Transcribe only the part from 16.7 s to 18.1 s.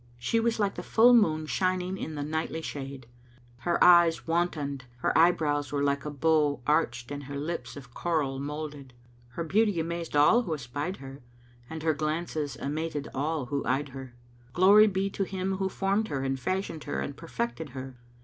her and perfected her!